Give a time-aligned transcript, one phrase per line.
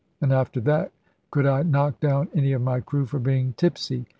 [0.19, 0.91] And after that,
[1.29, 4.07] could I knock down any of my crew for being tipsy?